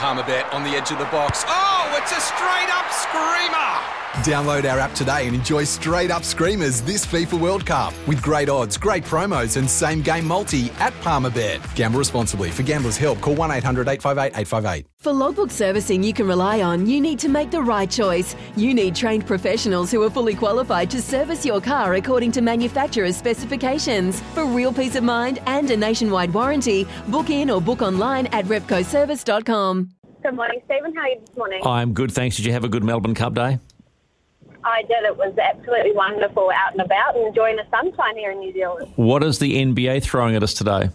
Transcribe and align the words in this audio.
Palmerbet 0.00 0.50
on 0.54 0.64
the 0.64 0.70
edge 0.70 0.90
of 0.92 0.98
the 0.98 1.04
box. 1.12 1.44
Oh, 1.46 1.94
it's 2.00 2.10
a 2.10 2.20
straight 2.22 2.70
up 2.72 2.88
screamer! 2.90 3.99
Download 4.18 4.70
our 4.70 4.80
app 4.80 4.92
today 4.92 5.28
and 5.28 5.36
enjoy 5.36 5.62
straight 5.62 6.10
up 6.10 6.24
screamers 6.24 6.82
this 6.82 7.06
FIFA 7.06 7.40
World 7.40 7.64
Cup 7.64 7.94
with 8.08 8.20
great 8.20 8.48
odds, 8.48 8.76
great 8.76 9.04
promos, 9.04 9.56
and 9.56 9.70
same 9.70 10.02
game 10.02 10.26
multi 10.26 10.70
at 10.80 10.92
Palmerbet. 10.94 11.60
Gamble 11.76 12.00
responsibly. 12.00 12.50
For 12.50 12.64
gamblers' 12.64 12.96
help, 12.96 13.20
call 13.20 13.36
1 13.36 13.50
800 13.52 13.88
858 13.88 14.38
858. 14.38 14.86
For 14.98 15.12
logbook 15.12 15.52
servicing 15.52 16.02
you 16.02 16.12
can 16.12 16.26
rely 16.26 16.60
on, 16.60 16.86
you 16.86 17.00
need 17.00 17.20
to 17.20 17.28
make 17.28 17.52
the 17.52 17.62
right 17.62 17.88
choice. 17.88 18.34
You 18.56 18.74
need 18.74 18.96
trained 18.96 19.28
professionals 19.28 19.92
who 19.92 20.02
are 20.02 20.10
fully 20.10 20.34
qualified 20.34 20.90
to 20.90 21.00
service 21.00 21.46
your 21.46 21.60
car 21.60 21.94
according 21.94 22.32
to 22.32 22.40
manufacturer's 22.40 23.16
specifications. 23.16 24.20
For 24.34 24.44
real 24.44 24.72
peace 24.72 24.96
of 24.96 25.04
mind 25.04 25.38
and 25.46 25.70
a 25.70 25.76
nationwide 25.76 26.34
warranty, 26.34 26.86
book 27.06 27.30
in 27.30 27.48
or 27.48 27.60
book 27.60 27.80
online 27.80 28.26
at 28.26 28.44
repcoservice.com. 28.46 29.90
Good 30.22 30.34
morning, 30.34 30.60
Stephen. 30.66 30.94
How 30.96 31.02
are 31.02 31.08
you 31.08 31.20
this 31.24 31.36
morning? 31.36 31.62
I'm 31.64 31.94
good, 31.94 32.10
thanks. 32.10 32.36
Did 32.36 32.44
you 32.44 32.52
have 32.52 32.64
a 32.64 32.68
good 32.68 32.82
Melbourne 32.84 33.14
Cup 33.14 33.34
day? 33.34 33.60
I 34.70 34.82
did. 34.82 35.04
It 35.04 35.16
was 35.16 35.36
absolutely 35.36 35.92
wonderful 35.92 36.50
out 36.54 36.72
and 36.72 36.80
about 36.80 37.16
and 37.16 37.26
enjoying 37.26 37.56
the 37.56 37.66
sunshine 37.70 38.16
here 38.16 38.30
in 38.30 38.38
New 38.38 38.52
Zealand. 38.52 38.92
What 38.96 39.22
is 39.22 39.38
the 39.38 39.62
NBA 39.62 40.02
throwing 40.02 40.36
at 40.36 40.42
us 40.42 40.54
today? 40.54 40.90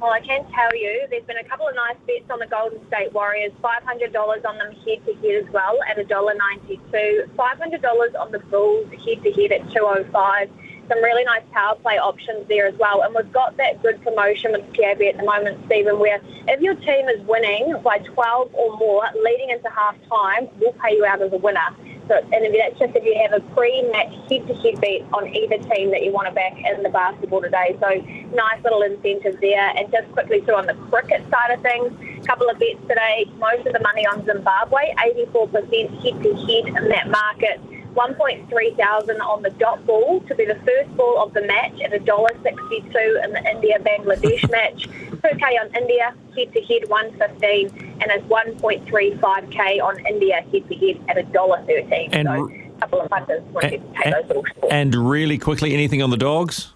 Well, 0.00 0.12
I 0.12 0.20
can 0.20 0.48
tell 0.52 0.76
you 0.76 1.06
there's 1.10 1.24
been 1.24 1.38
a 1.38 1.44
couple 1.44 1.66
of 1.66 1.74
nice 1.74 1.96
bets 2.06 2.30
on 2.30 2.38
the 2.38 2.46
Golden 2.46 2.86
State 2.86 3.12
Warriors. 3.12 3.50
$500 3.62 4.46
on 4.46 4.58
them 4.58 4.72
head 4.86 5.04
to 5.06 5.14
head 5.14 5.44
as 5.44 5.52
well 5.52 5.76
at 5.88 5.96
$1.92. 5.96 7.28
$500 7.34 8.20
on 8.20 8.30
the 8.30 8.38
Bulls 8.38 8.88
head 9.04 9.22
to 9.24 9.32
head 9.32 9.52
at 9.52 9.70
205 9.72 10.50
some 10.88 11.02
really 11.02 11.24
nice 11.24 11.42
power 11.52 11.74
play 11.76 11.98
options 11.98 12.48
there 12.48 12.66
as 12.66 12.74
well. 12.78 13.02
And 13.02 13.14
we've 13.14 13.32
got 13.32 13.56
that 13.58 13.82
good 13.82 14.02
promotion 14.02 14.52
with 14.52 14.72
TAB 14.74 15.02
at 15.02 15.18
the 15.18 15.24
moment, 15.24 15.60
Stephen, 15.66 15.98
where 15.98 16.20
if 16.48 16.60
your 16.60 16.74
team 16.74 17.08
is 17.08 17.20
winning 17.26 17.76
by 17.82 17.98
12 17.98 18.54
or 18.54 18.76
more 18.78 19.04
leading 19.22 19.50
into 19.50 19.68
half 19.68 19.96
time, 20.08 20.48
we'll 20.58 20.72
pay 20.72 20.96
you 20.96 21.04
out 21.04 21.20
as 21.20 21.32
a 21.32 21.36
winner. 21.36 21.60
So, 22.08 22.16
and 22.16 22.54
that's 22.54 22.78
just 22.78 22.96
if 22.96 23.04
you 23.04 23.14
have 23.20 23.36
a 23.36 23.44
pre-match 23.52 24.14
head-to-head 24.30 24.80
beat 24.80 25.04
on 25.12 25.28
either 25.28 25.58
team 25.68 25.90
that 25.90 26.02
you 26.02 26.10
want 26.10 26.26
to 26.26 26.34
back 26.34 26.56
in 26.56 26.82
the 26.82 26.88
basketball 26.88 27.42
today. 27.42 27.76
So 27.80 27.88
nice 28.34 28.64
little 28.64 28.80
incentive 28.80 29.38
there. 29.42 29.76
And 29.76 29.92
just 29.92 30.10
quickly 30.12 30.40
through 30.40 30.56
on 30.56 30.66
the 30.66 30.74
cricket 30.88 31.22
side 31.30 31.52
of 31.52 31.60
things, 31.60 31.92
a 31.92 32.26
couple 32.26 32.48
of 32.48 32.58
bets 32.58 32.80
today. 32.88 33.26
Most 33.36 33.66
of 33.66 33.74
the 33.74 33.80
money 33.80 34.06
on 34.06 34.24
Zimbabwe, 34.24 34.94
84% 35.28 36.02
head-to-head 36.02 36.82
in 36.82 36.88
that 36.88 37.10
market. 37.10 37.60
1.3 37.94 38.76
thousand 38.76 39.20
on 39.22 39.42
the 39.42 39.50
dot 39.50 39.84
ball 39.84 40.20
to 40.28 40.34
be 40.34 40.44
the 40.44 40.54
first 40.66 40.96
ball 40.96 41.20
of 41.20 41.34
the 41.34 41.42
match 41.42 41.80
at 41.80 41.90
$1.62 41.90 43.24
in 43.24 43.32
the 43.32 43.50
India 43.50 43.76
Bangladesh 43.80 44.48
match. 44.52 44.88
2K 45.10 45.42
on 45.60 45.74
India, 45.74 46.14
head 46.36 46.52
to 46.52 46.60
head 46.62 46.88
115, 46.88 47.87
and 48.00 48.10
it's 48.10 48.24
1.35K 48.26 49.82
on 49.82 50.06
India 50.06 50.36
head 50.36 50.68
to 50.68 50.74
head 50.74 51.18
at 51.18 51.32
$1.13. 51.32 52.08
And, 52.12 52.28
so 52.28 52.48
a 52.48 52.80
couple 52.80 53.00
of 53.00 53.10
punters 53.10 53.42
wanted 53.52 53.82
to 53.82 54.02
take 54.02 54.14
those 54.14 54.26
little 54.26 54.44
And 54.70 54.94
really 54.94 55.38
quickly, 55.38 55.74
anything 55.74 56.02
on 56.02 56.10
the 56.10 56.16
dogs? 56.16 56.72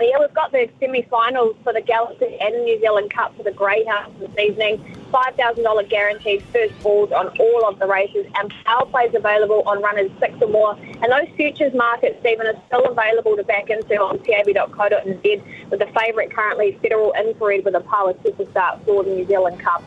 Yeah, 0.00 0.18
we've 0.18 0.34
got 0.34 0.50
the 0.50 0.68
semi-finals 0.80 1.56
for 1.62 1.72
the 1.72 1.80
Galaxy 1.80 2.36
and 2.40 2.64
New 2.64 2.80
Zealand 2.80 3.10
Cup 3.14 3.34
for 3.36 3.44
the 3.44 3.52
Greyhounds 3.52 4.18
this 4.18 4.30
evening. 4.38 4.78
$5,000 5.12 5.88
guaranteed 5.88 6.42
first 6.52 6.78
balls 6.82 7.12
on 7.12 7.28
all 7.38 7.68
of 7.68 7.78
the 7.78 7.86
races 7.86 8.26
and 8.34 8.52
power 8.64 8.84
plays 8.86 9.14
available 9.14 9.62
on 9.66 9.80
runners 9.80 10.10
six 10.18 10.34
or 10.42 10.48
more. 10.48 10.76
And 10.76 11.04
those 11.04 11.34
futures 11.36 11.72
markets, 11.74 12.18
Stephen, 12.20 12.48
are 12.48 12.60
still 12.66 12.84
available 12.86 13.36
to 13.36 13.44
back 13.44 13.70
into 13.70 13.94
on 13.94 14.18
tab.co.nz 14.24 15.70
with 15.70 15.78
the 15.78 15.86
favourite 15.98 16.34
currently 16.34 16.76
Federal 16.82 17.14
Infrared 17.14 17.64
with 17.64 17.76
a 17.76 17.80
power 17.80 18.14
superstar 18.14 18.84
for 18.84 19.04
the 19.04 19.10
New 19.10 19.26
Zealand 19.26 19.60
Cup. 19.60 19.84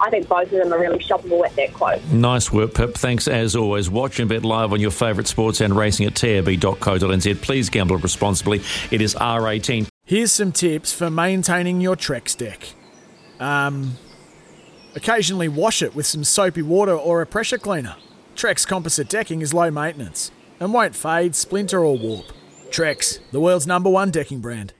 I 0.00 0.10
think 0.10 0.28
both 0.28 0.44
of 0.44 0.50
them 0.50 0.72
are 0.72 0.80
really 0.80 0.98
shoppable 0.98 1.44
at 1.44 1.54
that 1.56 1.72
quote. 1.74 2.02
Nice 2.06 2.52
work, 2.52 2.74
Pip. 2.74 2.94
Thanks 2.94 3.28
as 3.28 3.54
always. 3.54 3.90
Watch 3.90 4.18
and 4.20 4.28
bet 4.28 4.44
live 4.44 4.72
on 4.72 4.80
your 4.80 4.90
favourite 4.90 5.26
sports 5.26 5.60
and 5.60 5.76
racing 5.76 6.06
at 6.06 6.14
tab.co.nz. 6.14 7.42
Please 7.42 7.68
gamble 7.68 7.96
responsibly. 7.96 8.62
It 8.90 9.00
is 9.00 9.14
R18. 9.14 9.88
Here's 10.04 10.32
some 10.32 10.52
tips 10.52 10.92
for 10.92 11.10
maintaining 11.10 11.80
your 11.80 11.96
Trex 11.96 12.36
deck. 12.36 12.74
Um, 13.38 13.96
occasionally 14.94 15.48
wash 15.48 15.82
it 15.82 15.94
with 15.94 16.06
some 16.06 16.24
soapy 16.24 16.62
water 16.62 16.94
or 16.94 17.22
a 17.22 17.26
pressure 17.26 17.58
cleaner. 17.58 17.96
Trex 18.34 18.66
composite 18.66 19.08
decking 19.08 19.40
is 19.42 19.54
low 19.54 19.70
maintenance 19.70 20.30
and 20.58 20.72
won't 20.74 20.94
fade, 20.94 21.34
splinter, 21.34 21.84
or 21.84 21.96
warp. 21.96 22.26
Trex, 22.70 23.18
the 23.32 23.40
world's 23.40 23.66
number 23.66 23.90
one 23.90 24.10
decking 24.10 24.40
brand. 24.40 24.72